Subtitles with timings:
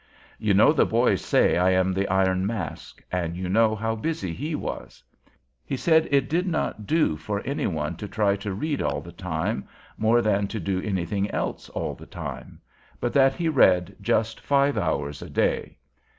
[0.39, 4.33] "You know the boys say I am the Iron Mask, and you know how busy
[4.33, 5.03] he was."
[5.63, 9.11] He said it did not do for any one to try to read all the
[9.11, 9.67] time,
[9.99, 12.59] more than to do anything else all the time;
[12.99, 15.77] and that he used to read just five hours a day.